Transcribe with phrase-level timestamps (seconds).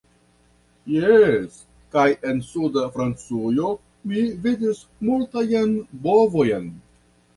[0.91, 1.59] Jes,
[1.95, 3.69] kaj en suda Francujo
[4.15, 5.77] mi vidis multajn
[6.07, 6.67] bovojn..